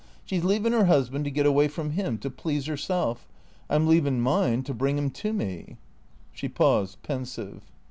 She 0.25 0.35
's 0.39 0.43
leavin' 0.43 0.73
'er 0.73 0.87
'usband 0.87 1.25
to 1.25 1.29
get 1.29 1.45
away 1.45 1.67
from' 1.67 1.91
im, 1.99 2.17
to 2.21 2.31
please 2.31 2.67
'erself. 2.67 3.27
I 3.69 3.75
'm 3.75 3.85
leavin' 3.85 4.19
mine 4.19 4.63
to 4.63 4.73
bring 4.73 4.97
'im 4.97 5.11
to 5.11 5.31
me." 5.31 5.77
She 6.31 6.49
paused, 6.49 7.03
pensive. 7.03 7.71